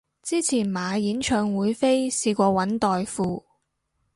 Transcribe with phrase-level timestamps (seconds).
[0.23, 3.45] 之前買演唱會飛試過搵代付